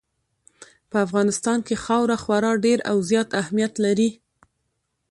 [0.89, 4.09] په افغانستان کې خاوره خورا ډېر او زیات اهمیت لري.